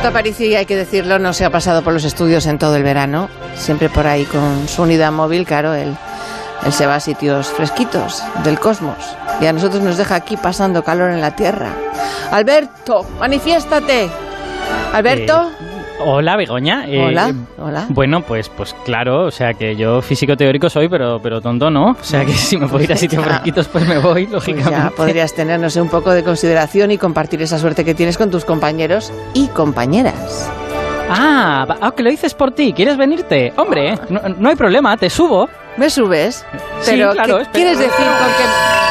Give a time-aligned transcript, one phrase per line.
[0.00, 2.82] Alberto Aparici, hay que decirlo, no se ha pasado por los estudios en todo el
[2.82, 3.28] verano.
[3.54, 5.94] Siempre por ahí con su unidad móvil, claro, él,
[6.70, 8.96] se va a sitios fresquitos del cosmos.
[9.42, 11.74] Y a nosotros nos deja aquí pasando calor en la Tierra.
[12.30, 14.08] Alberto, manifiéstate.
[14.94, 15.50] Alberto.
[15.59, 15.59] Eh,
[16.02, 16.84] Hola, Begoña.
[16.86, 17.86] Eh, hola, hola.
[17.90, 21.90] Bueno, pues, pues claro, o sea que yo físico teórico soy, pero, pero tonto no.
[21.90, 24.70] O sea que si me puedo ir a sitios fresquitos, pues me voy, pues lógicamente.
[24.70, 28.16] ya podrías tener, no sé, un poco de consideración y compartir esa suerte que tienes
[28.16, 30.50] con tus compañeros y compañeras.
[31.08, 33.52] Ah, ah que lo dices por ti, ¿quieres venirte?
[33.56, 35.48] Hombre, no, no hay problema, te subo.
[35.76, 36.44] ¿Me subes?
[36.84, 38.89] Pero, sí, claro, ¿qué quieres decir con que...?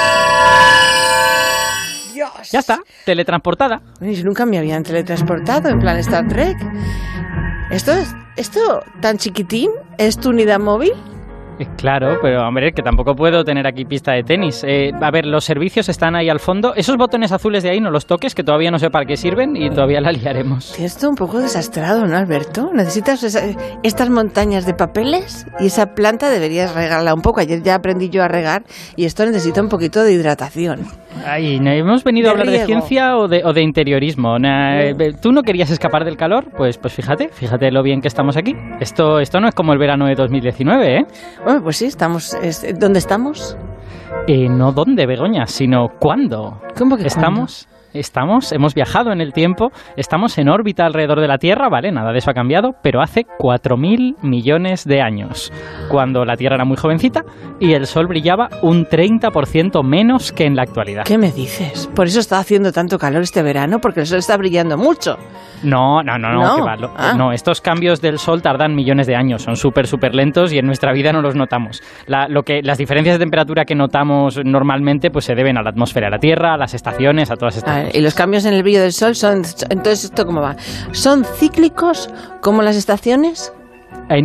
[2.52, 3.82] Ya está, teletransportada.
[4.24, 6.58] nunca me habían teletransportado en plan Star Trek.
[7.70, 10.94] ¿Esto es, esto tan chiquitín es tu unidad móvil?
[11.80, 14.64] Claro, pero hombre, que tampoco puedo tener aquí pista de tenis.
[14.68, 16.74] Eh, a ver, los servicios están ahí al fondo.
[16.76, 19.56] Esos botones azules de ahí no los toques, que todavía no sé para qué sirven
[19.56, 20.78] y todavía la liaremos.
[20.80, 22.72] Esto un poco desastrado, ¿no, Alberto?
[22.74, 23.24] Necesitas
[23.84, 27.40] estas montañas de papeles y esa planta deberías regarla un poco.
[27.40, 28.64] Ayer ya aprendí yo a regar
[28.96, 30.88] y esto necesita un poquito de hidratación.
[31.26, 34.38] Ay, ¿hemos venido a hablar de ciencia o de, o de interiorismo?
[34.38, 36.46] Eh, ¿Tú no querías escapar del calor?
[36.56, 38.56] Pues, pues fíjate, fíjate lo bien que estamos aquí.
[38.80, 41.06] Esto, esto no es como el verano de 2019, ¿eh?
[41.50, 42.38] Bueno, pues sí, estamos.
[42.76, 43.58] ¿Dónde estamos?
[44.28, 46.62] Eh, no dónde, Begoña, sino cuándo.
[46.78, 47.68] ¿Cómo que estamos?
[47.94, 51.92] Estamos, hemos viajado en el tiempo, estamos en órbita alrededor de la Tierra, ¿vale?
[51.92, 55.52] Nada de eso ha cambiado, pero hace 4.000 millones de años,
[55.90, 57.24] cuando la Tierra era muy jovencita
[57.60, 61.04] y el Sol brillaba un 30% menos que en la actualidad.
[61.06, 61.90] ¿Qué me dices?
[61.96, 63.80] ¿Por eso está haciendo tanto calor este verano?
[63.80, 65.18] Porque el Sol está brillando mucho.
[65.64, 67.14] No, no, no, no, ah.
[67.18, 70.66] no, estos cambios del Sol tardan millones de años, son súper, súper lentos y en
[70.66, 71.82] nuestra vida no los notamos.
[72.08, 76.08] lo que, las diferencias de temperatura que notamos normalmente pues se deben a la atmósfera
[76.08, 77.96] de la Tierra, a las estaciones, a todas estas cosas.
[77.96, 80.56] Y los cambios en el brillo del Sol son, entonces, ¿esto cómo va?
[80.92, 82.10] ¿Son cíclicos
[82.42, 83.54] como las estaciones?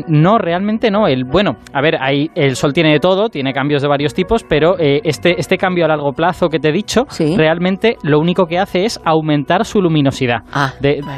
[0.09, 1.07] No, realmente no.
[1.07, 4.45] El, bueno, a ver, hay, el Sol tiene de todo, tiene cambios de varios tipos,
[4.45, 7.07] pero eh, este, este cambio a largo plazo que te he dicho,
[7.37, 10.43] realmente lo único que hace es aumentar su luminosidad.
[10.53, 10.73] Ah,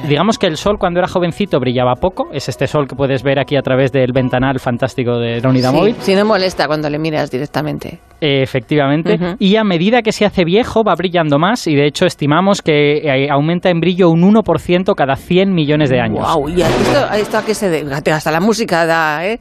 [0.08, 3.38] digamos que el Sol cuando era jovencito brillaba poco, es este Sol que puedes ver
[3.38, 5.94] aquí a través del ventanal fantástico de la unidad móvil.
[5.98, 8.00] Si no molesta cuando le miras directamente.
[8.20, 9.18] efectivamente.
[9.38, 12.98] Y a medida que se hace viejo va brillando más y de hecho estimamos que
[12.98, 16.26] eh, aumenta en brillo un 1% cada 100 millones de años.
[16.34, 16.48] ¡Wow!
[16.48, 17.92] ¿Y esto, esto a qué se debe?
[17.92, 19.38] Hasta la música ¿eh?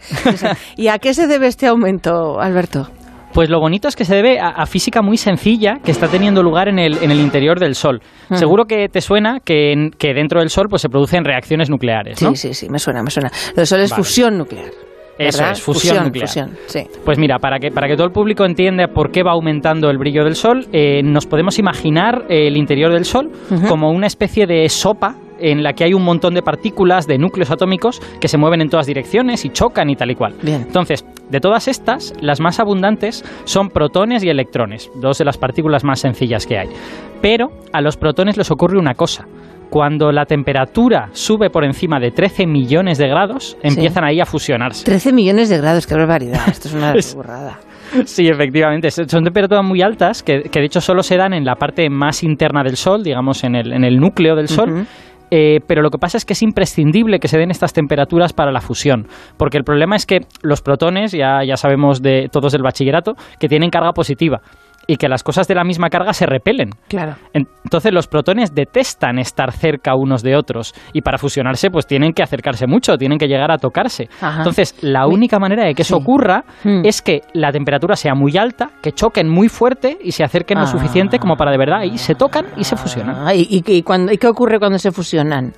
[0.75, 2.89] ¿Y a qué se debe este aumento, Alberto?
[3.35, 6.69] Pues lo bonito es que se debe a, física muy sencilla que está teniendo lugar
[6.69, 8.01] en el, en el interior del Sol.
[8.29, 8.35] Mm.
[8.35, 12.21] Seguro que te suena que, que, dentro del Sol pues, se producen reacciones nucleares.
[12.21, 12.29] ¿no?
[12.29, 13.29] Sí, sí, sí, me suena, me suena.
[13.53, 14.71] Del Sol es fusión nuclear.
[15.17, 16.29] Eso es, fusión, nuclear.
[16.67, 16.83] sí.
[17.03, 19.97] Pues mira, para que, para que todo el público entienda por qué va aumentando el
[19.97, 23.31] brillo del Sol, eh, nos podemos imaginar el interior del Sol
[23.67, 27.51] como una especie de sopa en la que hay un montón de partículas, de núcleos
[27.51, 30.35] atómicos que se mueven en todas direcciones y chocan y tal y cual.
[30.41, 30.61] Bien.
[30.61, 35.83] Entonces, de todas estas, las más abundantes son protones y electrones, dos de las partículas
[35.83, 36.69] más sencillas que hay.
[37.21, 39.25] Pero a los protones les ocurre una cosa.
[39.69, 44.85] Cuando la temperatura sube por encima de 13 millones de grados, empiezan ahí a fusionarse.
[44.85, 46.47] 13 millones de grados, qué barbaridad.
[46.47, 47.59] Esto es una burrada.
[48.05, 48.91] Sí, efectivamente.
[48.91, 52.63] Son temperaturas muy altas que, de hecho solo se dan en la parte más interna
[52.63, 54.85] del Sol, digamos en el, en el núcleo del Sol.
[55.31, 58.51] Eh, pero lo que pasa es que es imprescindible que se den estas temperaturas para
[58.51, 62.61] la fusión, porque el problema es que los protones, ya, ya sabemos de todos del
[62.61, 64.41] bachillerato, que tienen carga positiva
[64.87, 66.71] y que las cosas de la misma carga se repelen.
[66.87, 67.15] Claro.
[67.33, 72.23] Entonces los protones detestan estar cerca unos de otros y para fusionarse pues tienen que
[72.23, 74.09] acercarse mucho, tienen que llegar a tocarse.
[74.21, 76.85] Entonces la única manera de que eso ocurra hmm.
[76.85, 80.67] es que la temperatura sea muy alta, que choquen muy fuerte y se acerquen lo
[80.67, 83.27] suficiente como para de verdad y se tocan y se fusionan.
[83.27, 85.53] Ah, ¿y, y, ¿Y qué ocurre cuando se fusionan?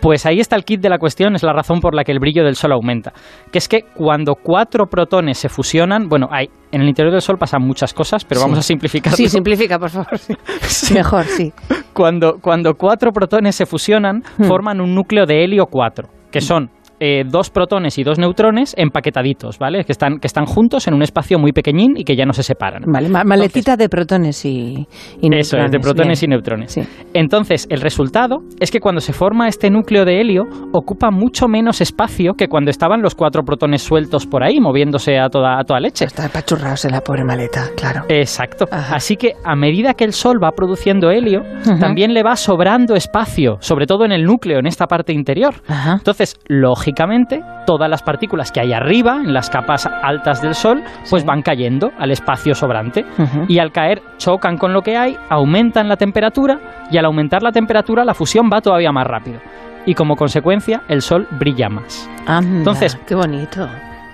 [0.00, 2.18] Pues ahí está el kit de la cuestión, es la razón por la que el
[2.18, 3.12] brillo del Sol aumenta.
[3.52, 7.36] Que es que cuando cuatro protones se fusionan, bueno, hay, en el interior del Sol
[7.38, 9.12] pasan muchas cosas, pero vamos a simplificar.
[9.12, 10.18] Sí, simplifica, por favor.
[10.94, 11.52] Mejor, sí.
[11.92, 14.44] Cuando, cuando cuatro protones se fusionan, hmm.
[14.44, 16.70] forman un núcleo de helio 4, que son
[17.02, 19.84] eh, dos protones y dos neutrones empaquetaditos, ¿vale?
[19.84, 22.42] Que están, que están juntos en un espacio muy pequeñín y que ya no se
[22.42, 22.82] separan.
[22.86, 24.86] Vale, maletita de protones y,
[25.22, 25.46] neutrones.
[25.46, 26.78] Eso es, de protones y neutrones.
[27.14, 30.42] Entonces, el resultado es que cuando se forma este núcleo de helio,
[30.74, 35.30] ocupa mucho menos espacio que cuando estaban los cuatro protones sueltos por ahí, moviéndose a
[35.30, 36.04] toda, a toda leche.
[36.04, 38.02] Está apachurrados en la pobre maleta, claro.
[38.10, 38.66] Exacto.
[38.70, 41.40] Así que a medida que el Sol va produciendo helio,
[41.80, 45.54] también le va sobrando espacio, sobre todo en el núcleo, en esta parte interior.
[45.94, 50.82] Entonces, lógicamente, lógicamente, todas las partículas que hay arriba, en las capas altas del Sol,
[51.08, 53.04] pues van cayendo al espacio sobrante.
[53.46, 56.58] Y al caer chocan con lo que hay, aumentan la temperatura
[56.90, 59.38] y al aumentar la temperatura la fusión va todavía más rápido.
[59.86, 62.08] y como consecuencia el Sol brilla más.
[62.28, 63.66] Entonces, qué bonito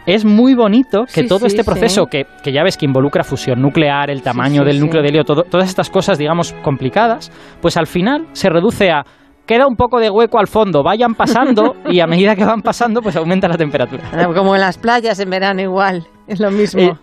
[0.07, 4.09] es muy bonito que todo este proceso, que, que, ya ves que involucra fusión nuclear,
[4.09, 8.49] el tamaño del núcleo de helio, todas estas cosas, digamos, complicadas, pues al final se
[8.49, 9.05] reduce a
[9.47, 13.01] queda un poco de hueco al fondo, vayan pasando y a medida que van pasando,
[13.01, 14.03] pues aumenta la temperatura.
[14.35, 16.83] Como en las playas en verano igual, es lo mismo.
[16.83, 16.95] Eh,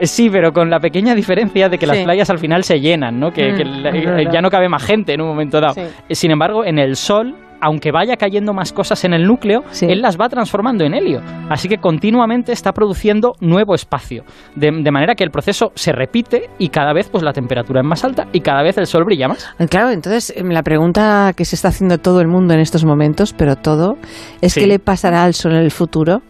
[0.00, 3.20] eh, sí, pero con la pequeña diferencia de que las playas al final se llenan,
[3.20, 3.30] ¿no?
[3.30, 5.74] Que, mm, ya no cabe más gente en un momento dado.
[6.10, 10.20] Sin embargo, en el sol aunque vaya cayendo más cosas en el núcleo, él las
[10.20, 11.22] va transformando en helio.
[11.48, 14.24] Así que continuamente está produciendo nuevo espacio.
[14.56, 18.04] De, manera que el proceso se repite y cada vez pues la temperatura es más
[18.04, 19.48] alta y cada vez el sol brilla más.
[19.70, 23.32] Claro, entonces em, la pregunta que se está haciendo todo el mundo en estos momentos,
[23.32, 23.96] pero todo,
[24.40, 26.20] es qué le pasará al sol en el futuro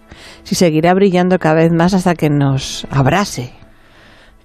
[0.43, 3.62] si seguirá brillando cada vez más hasta que nos abrase.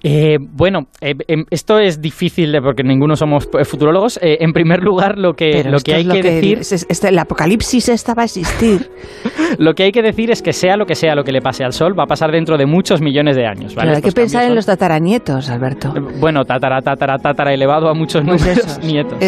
[0.02, 4.18] Eh, bueno, eh, em, esto es difícil porque ninguno somos eh, futurólogos.
[4.22, 6.58] en primer lugar, lo que, lo que hay que, decir...
[6.60, 8.90] este, el apocalipsis estaba a existir.
[9.58, 11.64] lo que hay que decir es que sea lo que sea lo que le pase
[11.64, 13.74] al Sol, va a pasar dentro de muchos millones de años.
[13.74, 13.88] ¿vale?
[13.88, 15.92] Pero hay que pensar en los tataranietos, Alberto.
[16.20, 19.18] bueno, tatara, tatara, tatara, elevado a muchos pues nietos.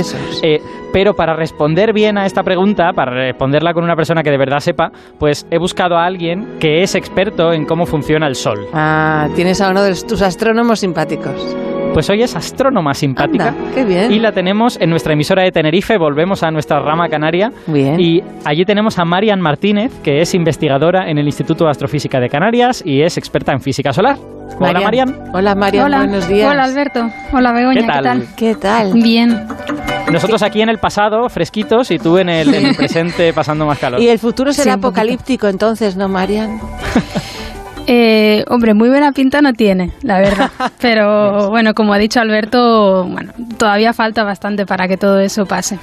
[0.93, 4.61] pero para responder bien a esta pregunta, para responderla con una persona que de verdad
[4.61, 8.67] sepa, pues he buscado a alguien que es experto en cómo funciona el Sol.
[8.72, 11.56] Ah, tienes a uno de tus astrónomos simpáticos.
[11.92, 13.54] Pues hoy es astrónoma simpática.
[13.74, 14.12] qué bien.
[14.12, 15.98] Y la tenemos en nuestra emisora de Tenerife.
[15.98, 17.50] Volvemos a nuestra rama canaria.
[17.66, 17.98] Bien.
[17.98, 22.28] Y allí tenemos a Marian Martínez, que es investigadora en el Instituto de Astrofísica de
[22.28, 24.16] Canarias y es experta en física solar.
[24.58, 25.18] Hola, Marian.
[25.32, 25.90] Hola, Marian.
[25.90, 26.50] Buenos días.
[26.50, 27.08] Hola, Alberto.
[27.32, 27.80] Hola, Begoña.
[27.80, 28.26] ¿Qué tal?
[28.36, 28.92] ¿Qué tal?
[28.92, 29.46] Bien.
[30.12, 33.78] Nosotros aquí en el pasado, fresquitos, y tú en el, en el presente pasando más
[33.78, 34.00] calor.
[34.00, 36.60] Y el futuro será apocalíptico entonces, ¿no, Marian?
[37.92, 40.48] Eh, hombre, muy buena pinta no tiene, la verdad.
[40.81, 45.76] Pero bueno, como ha dicho Alberto, bueno, todavía falta bastante para que todo eso pase.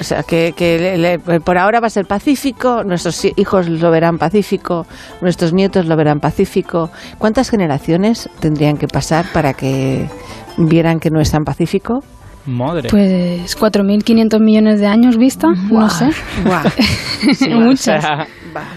[0.00, 4.84] O sea, que, por ahora va a ser pacífico, nuestros hijos lo verán pacífico,
[5.20, 6.90] nuestros nietos lo verán pacífico.
[7.16, 10.08] ¿Cuántas generaciones tendrían que pasar para que
[10.56, 12.00] vieran que no es tan pacífico?
[12.46, 12.88] Madre.
[12.90, 16.10] Pues 4.500 millones de años vista, no sé.
[17.50, 18.04] Muchas.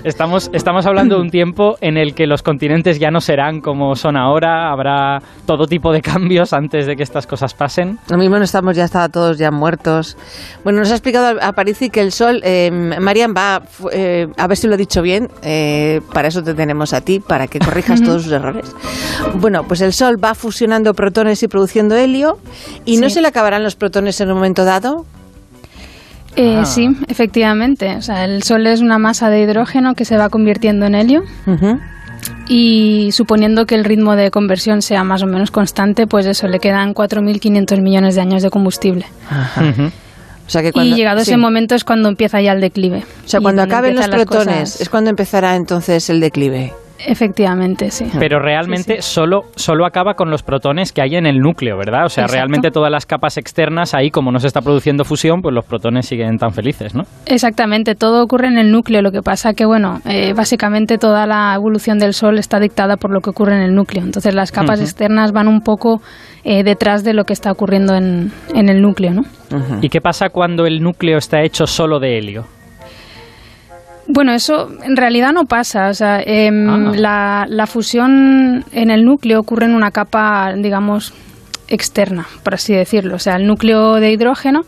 [0.04, 3.96] estamos, estamos hablando de un tiempo en el que los continentes ya no serán como
[3.96, 7.98] son ahora, habrá todo tipo de cambios antes de que estas cosas pasen.
[8.10, 10.18] Lo mismo no estamos, ya está todos ya muertos.
[10.64, 12.70] Bueno, nos ha explicado a Parisi que el Sol, eh,
[13.00, 16.94] Marian, va, eh, a ver si lo he dicho bien, eh, para eso te tenemos
[16.94, 18.76] a ti, para que corrijas todos sus errores.
[19.36, 22.38] Bueno, pues el Sol va fusionando protones y produciendo helio,
[22.86, 23.28] y no se le
[23.60, 25.06] los protones en un momento dado.
[26.36, 26.66] Eh, ah.
[26.66, 27.96] Sí, efectivamente.
[27.96, 31.24] O sea, el Sol es una masa de hidrógeno que se va convirtiendo en helio.
[32.48, 36.60] Y suponiendo que el ritmo de conversión sea más o menos constante, pues eso, le
[36.60, 39.06] quedan 4.500 millones de años de combustible.
[40.76, 43.04] y llegado ese momento es cuando empieza ya el declive.
[43.26, 46.74] O sea, cuando acaben los protones es cuando empezará entonces el declive.
[47.06, 48.06] Efectivamente, sí.
[48.20, 52.06] Pero realmente Solo, solo acaba con los protones que hay en el núcleo, ¿verdad?
[52.06, 55.54] O sea, realmente todas las capas externas, ahí como no se está produciendo fusión, pues
[55.54, 57.04] los protones siguen tan felices, ¿no?
[57.26, 59.02] Exactamente, todo ocurre en el núcleo.
[59.02, 63.12] Lo que pasa que, bueno, eh, básicamente toda la evolución del Sol está dictada por
[63.12, 64.04] lo que ocurre en el núcleo.
[64.04, 66.02] Entonces las capas externas van un poco
[66.44, 69.22] eh, detrás de lo que está ocurriendo en, en el núcleo, ¿no?
[69.82, 72.46] ¿Y qué pasa cuando el núcleo está hecho solo de helio?
[74.08, 75.90] Bueno, eso en realidad no pasa.
[75.90, 77.46] O sea, em, ah.
[77.48, 81.14] la, fusión en el núcleo ocurre en una capa, digamos,
[81.68, 83.16] externa, por así decirlo.
[83.16, 84.62] O sea, el núcleo de hidrógeno,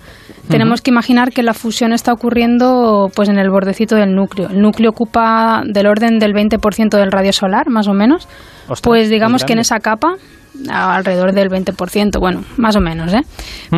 [0.50, 4.50] tenemos que imaginar que la fusión está ocurriendo pues en el bordecito del núcleo.
[4.50, 8.27] El núcleo ocupa del orden del 20% del radio solar, más o menos.
[8.82, 10.15] pues digamos que en esa capa
[10.69, 13.21] alrededor del 20%, bueno, más o menos, ¿eh?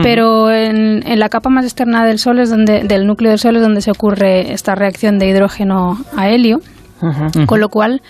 [0.03, 3.62] Pero en, la capa más externa del Sol es donde, del núcleo del Sol es
[3.62, 6.62] donde se ocurre esta reacción de hidrógeno a helio,
[7.45, 8.01] con lo cual,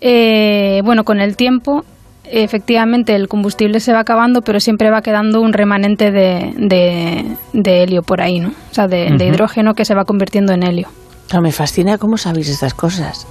[0.00, 1.84] eh, bueno, con el tiempo
[2.24, 6.54] efectivamente el combustible se va acabando, pero siempre va quedando un remanente de,
[7.52, 8.48] de, helio por ahí, ¿no?
[8.48, 10.88] O sea, de, hidrógeno que se va convirtiendo en helio.
[11.40, 13.26] me fascina cómo sabéis estas cosas.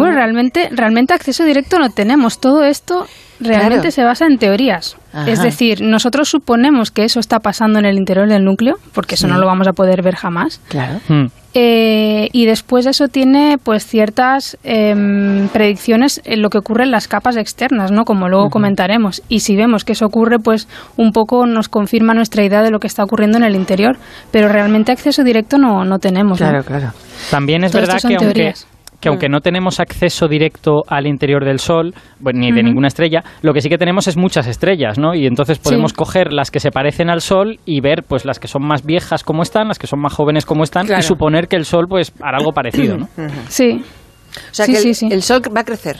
[0.00, 2.40] Bueno, realmente, realmente acceso directo no tenemos.
[2.40, 3.06] Todo esto
[3.40, 4.96] realmente se basa en teorías.
[5.26, 9.28] Es decir, nosotros suponemos que eso está pasando en el interior del núcleo, porque eso
[9.28, 10.60] no lo vamos a poder ver jamás.
[10.68, 11.00] Claro.
[11.08, 11.26] Hmm.
[11.54, 17.08] Eh, y después eso tiene pues ciertas em, predicciones en lo que ocurre en las
[17.08, 18.04] capas externas, ¿no?
[18.04, 19.22] Como luego comentaremos.
[19.28, 22.78] Y si vemos que eso ocurre, pues un poco nos confirma nuestra idea de lo
[22.78, 23.98] que está ocurriendo en el interior.
[24.30, 26.38] Pero realmente acceso directo no, no tenemos.
[26.38, 26.92] Claro, claro.
[27.30, 28.54] También es verdad que aunque,
[29.02, 31.92] que aunque no tenemos acceso directo al interior del Sol,
[32.32, 35.12] ni de ninguna estrella, lo que sí que tenemos es muchas estrellas, ¿no?
[35.14, 38.46] Y entonces podemos coger las que se parecen al Sol y ver pues las que
[38.46, 41.56] son más viejas como están, las que son más jóvenes como están, y suponer que
[41.56, 43.08] el Sol pues hará algo parecido, ¿no?
[43.48, 43.82] Sí.
[43.82, 44.78] O sea que
[45.10, 45.96] el, Sol va a crecer.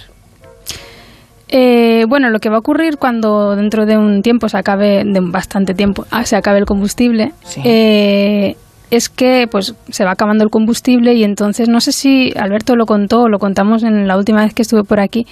[1.48, 5.20] Eh, bueno, lo que va a ocurrir cuando dentro de un tiempo se acabe, de
[5.20, 7.32] bastante tiempo, ah, se acabe el combustible,
[7.64, 8.56] eh,
[8.92, 12.84] es que pues se va acabando el combustible y entonces no sé si Alberto lo
[12.84, 15.26] contó o lo contamos en la última vez que estuve por aquí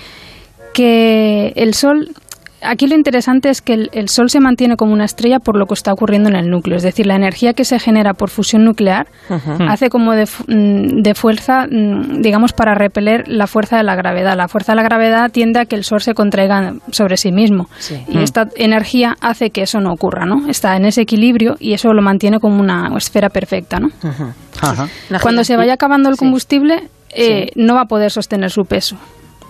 [0.72, 2.08] que el sol
[2.62, 5.74] aquí lo interesante es que el, Sol se mantiene como una estrella por lo que
[5.74, 6.76] está ocurriendo en el núcleo.
[6.76, 9.06] Es decir, la energía que se genera por fusión nuclear
[9.68, 14.36] hace como de, mm, de, fuerza, mm, digamos, para repeler la fuerza de la gravedad.
[14.36, 17.68] La fuerza de la gravedad tiende a que el Sol se contraiga sobre sí mismo.
[18.08, 18.20] Y mm.
[18.20, 20.48] esta energía hace que eso no ocurra, ¿no?
[20.48, 23.88] Está en ese equilibrio y eso lo mantiene como una esfera perfecta, ¿no?
[25.22, 28.96] Cuando se vaya acabando el combustible, eh, no va a poder sostener su peso.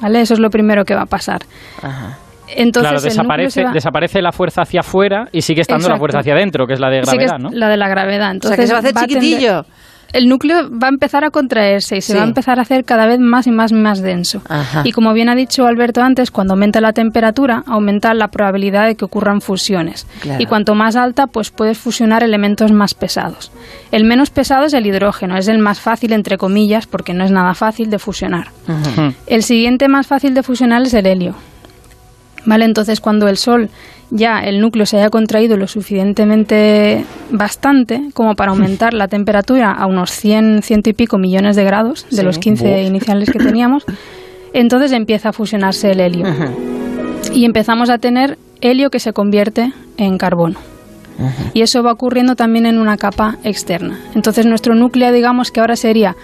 [0.00, 0.22] ¿Vale?
[0.22, 1.42] Eso es lo primero que va a pasar.
[1.82, 2.16] Ajá.
[2.56, 6.66] Entonces, claro, desaparece, desaparece la fuerza hacia afuera y sigue estando la fuerza hacia adentro,
[6.66, 7.50] que es la de gravedad, ¿no?
[7.52, 8.30] La de la gravedad.
[8.30, 9.64] Entonces, o sea, que se va a hacer chiquitillo.
[10.12, 13.06] el núcleo va a empezar a contraerse y se va a empezar a hacer cada
[13.06, 14.42] vez más y más y más denso.
[14.82, 18.96] Y como bien ha dicho Alberto antes, cuando aumenta la temperatura, aumenta la probabilidad de
[18.96, 20.06] que ocurran fusiones.
[20.38, 23.52] Y cuanto más alta, pues puedes fusionar elementos más pesados.
[23.92, 27.30] El menos pesado es el hidrógeno, es el más fácil, entre comillas, porque no es
[27.30, 28.48] nada fácil de fusionar.
[29.26, 31.36] El siguiente más fácil de fusionar es el helio.
[32.44, 32.64] ¿Vale?
[32.64, 33.70] Entonces, cuando el Sol
[34.10, 39.86] ya el núcleo se haya contraído lo suficientemente bastante como para aumentar la temperatura a
[39.86, 43.84] unos 100, ciento y pico millones de grados de los 15 iniciales que teníamos,
[44.52, 46.26] entonces empieza a fusionarse el helio.
[47.32, 50.58] Y empezamos a tener helio que se convierte en carbono.
[51.52, 54.00] Y eso va ocurriendo también en una capa externa.
[54.14, 56.16] Entonces nuestro núcleo, digamos que ahora sería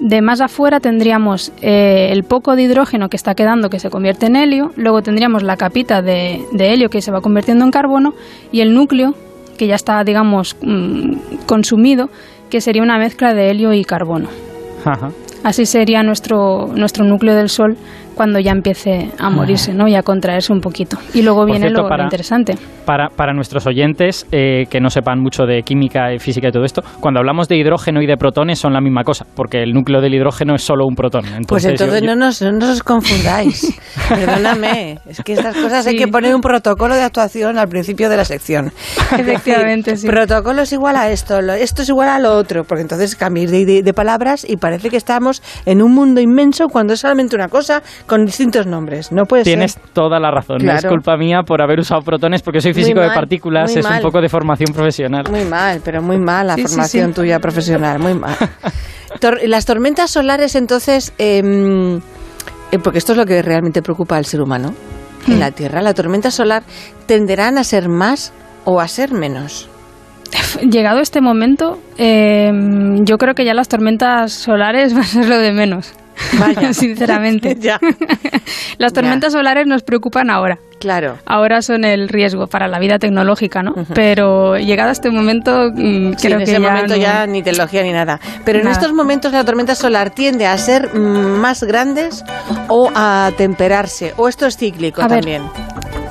[0.00, 4.26] de más afuera tendríamos eh, el poco de hidrógeno que está quedando que se convierte
[4.26, 8.14] en helio, luego tendríamos la capita de, helio que se va convirtiendo en carbono
[8.52, 9.14] y el núcleo
[9.56, 12.10] que ya está, digamos, mm, consumido,
[12.50, 14.28] que sería una mezcla de helio y carbono.
[15.44, 17.76] Así sería nuestro, nuestro núcleo del Sol
[18.14, 19.88] cuando ya empiece a morirse ¿no?
[19.88, 20.96] y a contraerse un poquito.
[21.12, 22.56] Y luego viene lo, interesante.
[22.84, 26.64] Para, para nuestros oyentes eh, que no sepan mucho de química, y física y todo
[26.64, 30.00] esto, cuando hablamos de hidrógeno y de protones son la misma cosa, porque el núcleo
[30.00, 31.24] del hidrógeno es solo un protón.
[31.48, 33.74] pues entonces No, nos, no os confundáis.
[34.08, 38.16] Perdóname, es que estas cosas hay que poner un protocolo de actuación al principio de
[38.16, 38.72] la sección.
[39.18, 40.06] Efectivamente, sí.
[40.06, 43.82] Protocolo es igual a esto, esto es igual a lo otro, porque entonces cambiáis de,
[43.82, 47.82] de palabras y parece que estamos en un mundo inmenso cuando es solamente una cosa
[48.06, 49.12] con distintos nombres.
[49.12, 50.58] No puede Tienes toda la razón.
[50.62, 53.74] No es culpa mía por haber usado protones porque soy físico de partículas.
[53.74, 55.24] Es un poco de formación profesional.
[55.30, 57.98] Muy mal, pero muy mal la formación tuya profesional.
[57.98, 58.36] Muy mal.
[59.46, 61.96] las tormentas solares, entonces, em,
[62.72, 64.74] eh, porque esto es lo que realmente preocupa al ser humano
[65.26, 65.54] en la hmm.
[65.54, 66.62] Tierra, la tormenta solar
[67.06, 68.32] tenderán a ser más
[68.64, 69.68] o a ser menos.
[70.70, 75.38] Llegado este momento, em, yo creo que ya las tormentas solares van a ser lo
[75.38, 75.92] de menos.
[76.38, 76.72] Vaya.
[76.72, 77.56] Sinceramente.
[77.60, 77.78] ya.
[78.78, 80.58] Las tormentas solares nos preocupan ahora.
[80.78, 81.18] Claro.
[81.24, 83.72] Ahora son el riesgo para la vida tecnológica, ¿no?
[83.94, 88.20] Pero llegado a este momento, mm, creo en ese momento ya ni tecnología ni nada.
[88.44, 92.22] Pero en estos momentos la tormenta solar tiende a ser más grandes
[92.68, 94.12] o a temperarse.
[94.16, 95.44] O esto es cíclico también.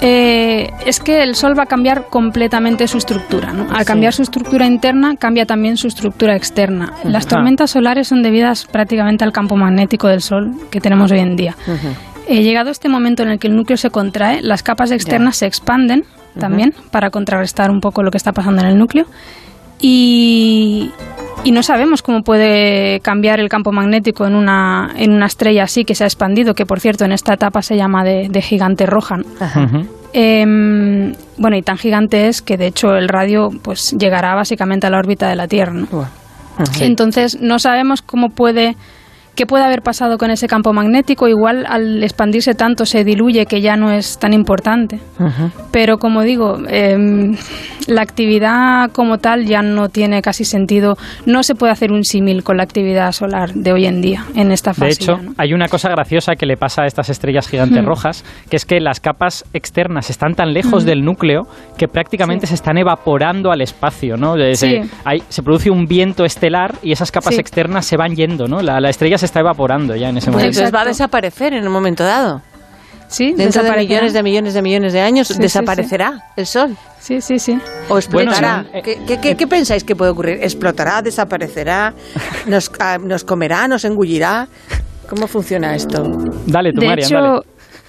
[0.05, 3.53] Eh, es que el Sol va a cambiar completamente su estructura.
[3.53, 3.67] ¿no?
[3.73, 6.91] Al cambiar su estructura interna, cambia también su estructura externa.
[7.05, 11.37] Las tormentas solares son debidas prácticamente al campo magnético del Sol que tenemos hoy en
[11.37, 11.55] día.
[12.27, 15.45] Eh, llegado este momento en el que el núcleo se contrae, las capas externas se
[15.45, 16.03] expanden
[16.37, 19.05] también para contrarrestar un poco lo que está pasando en el núcleo.
[19.85, 20.91] Y,
[21.51, 25.93] no sabemos cómo puede cambiar el campo magnético en una, en una estrella así que
[25.93, 29.17] se ha expandido, que por cierto en esta etapa se llama de, gigante roja.
[30.13, 34.89] Em, bueno, y tan gigante es que de hecho el radio pues llegará básicamente a
[34.89, 35.73] la órbita de la Tierra.
[36.79, 38.77] Entonces no sabemos cómo puede
[39.35, 41.27] ¿Qué puede haber pasado con ese campo magnético?
[41.27, 44.99] Igual al expandirse tanto se diluye que ya no es tan importante.
[45.71, 47.35] Pero como digo, em,
[47.87, 50.97] la actividad como tal ya no tiene casi sentido.
[51.25, 54.51] No se puede hacer un símil con la actividad solar de hoy en día en
[54.51, 54.85] esta fase.
[54.85, 57.87] De hecho, hay una cosa graciosa que le pasa a estas estrellas gigantes hmm.
[57.87, 60.87] rojas, que es que las capas externas están tan lejos hmm.
[60.87, 64.15] del núcleo que prácticamente se están evaporando al espacio.
[64.15, 64.35] ¿no?
[64.53, 64.83] Se,
[65.27, 68.47] se produce un viento estelar y esas capas externas se van yendo.
[68.47, 68.61] ¿no?
[68.61, 70.49] La, la estrella se está evaporando ya en ese momento.
[70.49, 72.41] Entonces va a desaparecer en un momento dado.
[73.07, 76.75] Sí, dentro de millones de millones de millones de años desaparecerá el sol.
[76.99, 77.57] Sí, sí, sí.
[77.87, 78.65] O explotará.
[78.83, 80.39] ¿Qué, pensáis que puede ocurrir?
[80.41, 81.01] ¿Explotará?
[81.01, 81.93] ¿Desaparecerá?
[82.47, 83.65] ¿Nos, ah, ¿Nos comerá?
[83.69, 84.47] ¿Nos engullirá?
[85.09, 86.03] ¿Cómo funciona esto?
[86.47, 87.41] Dale, tú, de Marian, hecho, dale.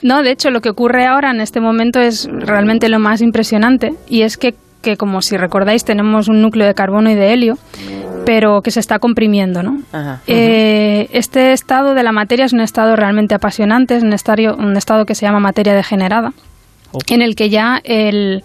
[0.02, 3.92] No, de hecho, lo que ocurre ahora en este momento es realmente lo más impresionante
[4.08, 7.58] y es que, que como si recordáis, tenemos un núcleo de carbono y de helio,
[8.24, 9.80] pero que se está comprimiendo, ¿no?
[9.92, 10.20] Ajá.
[10.26, 14.76] Eh, este estado de la materia es un estado realmente apasionante, es un estado, un
[14.76, 16.32] estado que se llama materia degenerada,
[16.92, 16.98] Oh.
[17.08, 18.44] en el que ya el,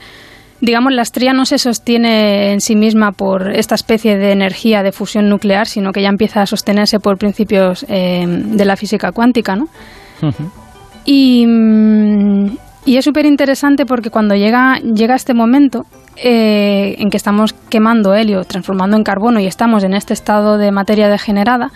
[0.60, 4.92] digamos, la estrella no se sostiene en sí misma por esta especie de energía de
[4.92, 9.56] fusión nuclear, sino que ya empieza a sostenerse por principios eh, de la física cuántica,
[9.56, 9.68] ¿no?
[11.06, 17.18] Y, mm, y es súper interesante porque cuando llega, llega este momento eh, en que
[17.18, 21.72] estamos quemando helio, transformando en carbono y estamos en este estado de materia degenerada,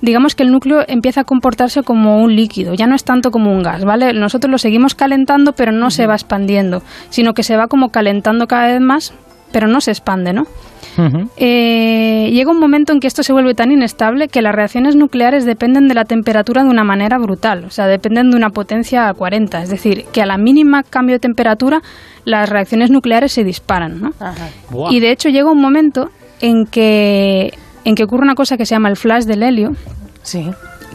[0.00, 3.52] digamos que el núcleo empieza a comportarse como un líquido, ya no es tanto como
[3.52, 4.12] un gas, ¿vale?
[4.12, 8.46] Nosotros lo seguimos calentando, pero no se va expandiendo, sino que se va como calentando
[8.46, 9.14] cada vez más,
[9.52, 10.46] pero no se expande, ¿no?
[10.96, 11.28] Ujú.
[11.36, 15.44] Eh, llega un momento en que esto se vuelve tan inestable que las reacciones nucleares
[15.44, 19.14] dependen de la temperatura de una manera brutal, o sea, dependen de una potencia a
[19.14, 21.82] 40, es decir, que a la mínima cambio de temperatura
[22.24, 24.12] las reacciones nucleares se disparan, ¿no?
[24.90, 27.52] Y de hecho llega un momento en que,
[27.84, 29.72] en que ocurre una cosa que se llama el flash del helio,
[30.22, 30.50] Sí.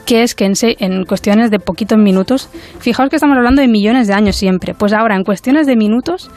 [0.06, 3.68] que es que en, se- en cuestiones de poquitos minutos, fijaos que estamos hablando de
[3.68, 6.30] millones de años siempre, pues ahora en cuestiones de minutos,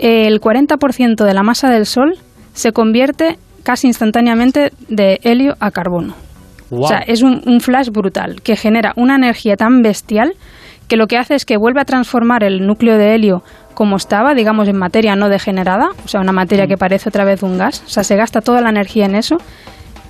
[0.00, 2.14] el 40% de la masa del Sol
[2.52, 6.14] se convierte casi instantáneamente de helio a carbono.
[6.70, 10.34] O sea, es un, un flash brutal que genera una energía tan bestial
[10.86, 13.42] que lo que hace es que vuelve a transformar el núcleo de helio
[13.74, 16.68] como estaba, digamos, en materia no degenerada, o sea, una materia Mm.
[16.68, 17.82] que parece otra vez un gas.
[17.86, 19.36] O sea, se gasta toda la energía en eso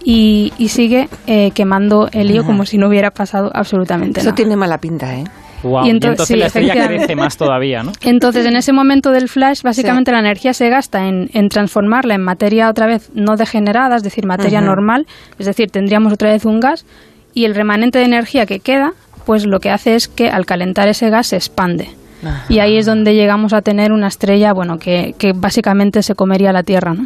[0.02, 4.37] y, y sigue eh, quemando helio como si no hubiera pasado absolutamente Eso nada.
[4.37, 5.25] tiene mala pinta, ¿eh?
[5.64, 7.06] Y Y ento- entonces sí, la estrella efectivamente.
[7.06, 7.92] crece más todavía, ¿no?
[8.02, 12.22] Entonces, en ese momento del flash, básicamente la energía se gasta en, en transformarla en
[12.22, 15.06] materia otra vez no degenerada, es decir, materia normal,
[15.38, 16.86] es decir, tendríamos otra vez un gas,
[17.34, 18.92] y el remanente de energía que queda,
[19.26, 21.90] pues lo que hace es que al calentar ese gas se expande.
[22.25, 22.44] Ajá.
[22.49, 26.52] Y ahí es donde llegamos a tener una estrella, bueno, que, que básicamente se comería
[26.52, 27.04] la Tierra, ¿no?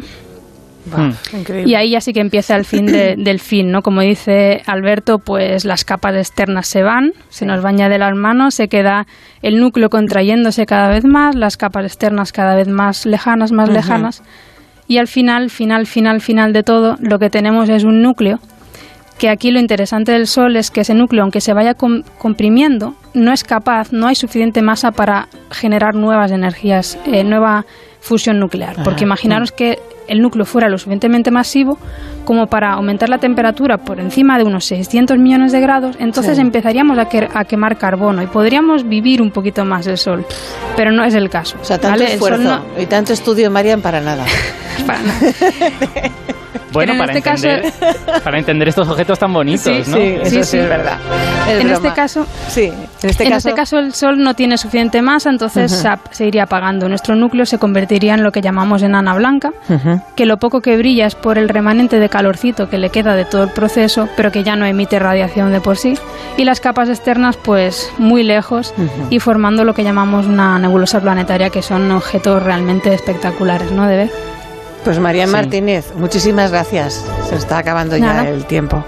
[0.91, 1.13] Va, Hmm.
[1.67, 3.81] Y ahí ya sí que empieza el fin de- del fin, ¿no?
[3.81, 8.55] Como dice Alberto, pues las capas externas se van, se nos baña de las manos,
[8.55, 9.05] se queda
[9.41, 13.77] el núcleo contrayéndose cada vez más, las capas externas cada vez más lejanas, más Ujú.
[13.77, 14.23] lejanas.
[14.87, 18.39] Y al final, final, final, final de todo, lo que tenemos es un núcleo
[19.17, 22.95] que aquí lo interesante del Sol es que ese núcleo, aunque se vaya com- comprimiendo,
[23.13, 27.63] no es capaz, no hay suficiente masa para generar nuevas energías, eh, nueva
[28.03, 28.75] fusión nuclear.
[28.83, 31.77] Porque imaginaros que el núcleo fuera lo suficientemente masivo
[32.25, 36.41] como para aumentar la temperatura por encima de unos 600 millones de grados, entonces Sí.
[36.41, 40.25] empezaríamos a, que- a quemar carbono y podríamos vivir un poquito más del Sol.
[40.75, 41.57] Pero no es el caso.
[41.61, 42.03] O sea, tanto.
[42.03, 44.25] El esfuerzo no- y tanto estudio, Marian, para nada.
[44.83, 45.19] para nada.
[46.71, 49.95] Bueno, en para, este caso- entender, para entender estos objetos tan bonitos, Sí, ¿no?
[49.97, 50.97] Sí, eso Sí, sí, es verdad.
[51.47, 52.63] Es En este caso, Sí,
[53.03, 53.49] en este en caso.
[53.49, 56.89] este caso el Sol no tiene suficiente masa, entonces se ap- se iría apagando.
[56.89, 60.01] Nuestro núcleo se convertiría en lo que llamamos enana blanca, Ujú.
[60.15, 63.25] que lo poco que brilla es por el remanente de calorcito que le queda de
[63.25, 65.93] todo el proceso, pero que ya no emite radiación de por sí.
[66.37, 68.89] Y las capas externas, pues muy lejos Ujú.
[69.11, 73.85] y formando lo que llamamos una nebulosa planetaria, que son objetos realmente espectaculares, ¿no?
[73.87, 74.11] De ver.
[74.83, 75.31] Pues Marian Sí.
[75.33, 77.05] Martínez, muchísimas gracias.
[77.29, 78.23] Se está acabando Nada.
[78.23, 78.83] ya el tiempo.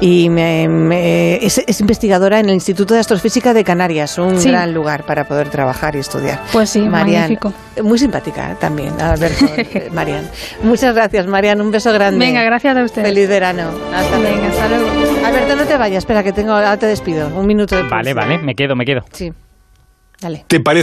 [0.00, 4.50] Y me- me- es, es investigadora en el Instituto de Astrofísica de Canarias, un Sí.
[4.50, 6.40] gran lugar para poder trabajar y estudiar.
[6.52, 7.52] Pues sí, Marian, magnífico.
[7.82, 8.56] Muy simpática ¿eh?
[8.60, 10.28] también, Alberto, eh, Marian.
[10.62, 11.60] Muchas gracias, Marian.
[11.60, 12.24] Un beso grande.
[12.24, 13.08] Venga, gracias a ustedes.
[13.08, 13.70] Feliz verano.
[13.94, 14.36] Hasta luego.
[14.36, 15.26] Venga, hasta luego.
[15.26, 15.98] Alberto, no te vayas.
[15.98, 17.28] Espera, que tengo, ahora te despido.
[17.28, 19.02] Un minuto de Vale, vale, me quedo, me quedo.
[19.12, 19.32] Sí.
[20.20, 20.44] Dale.
[20.46, 20.80] ¿Te parece?